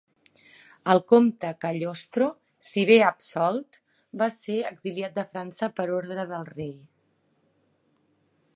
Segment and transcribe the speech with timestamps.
[0.93, 2.29] El Comte Cagliostro,
[2.69, 3.79] si bé absolt,
[4.23, 6.73] va ser exiliat de França per ordre del Rei.